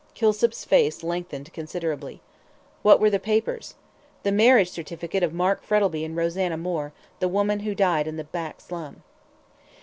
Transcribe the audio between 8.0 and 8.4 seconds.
in the